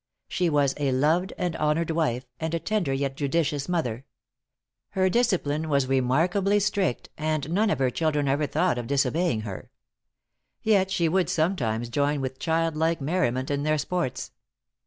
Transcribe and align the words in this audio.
She 0.27 0.49
was 0.49 0.73
a 0.77 0.91
loved 0.91 1.31
and 1.37 1.55
honored 1.57 1.91
wife, 1.91 2.25
and 2.39 2.55
a 2.55 2.59
tender 2.59 2.91
yet 2.91 3.15
judicious 3.15 3.69
mother. 3.69 4.03
Her 4.97 5.11
discipline 5.11 5.69
was 5.69 5.85
remarkably 5.85 6.59
strict, 6.59 7.09
and 7.19 7.47
none 7.51 7.69
of 7.69 7.77
her 7.77 7.91
children 7.91 8.27
ever 8.27 8.47
thought 8.47 8.79
of 8.79 8.87
disobeying 8.87 9.41
her. 9.41 9.69
Yet 10.63 10.89
she 10.89 11.07
would 11.07 11.29
sometimes 11.29 11.87
join 11.87 12.19
with 12.19 12.39
child 12.39 12.75
like 12.75 12.99
merriment 12.99 13.51
in 13.51 13.61
their 13.61 13.77
sports. 13.77 14.31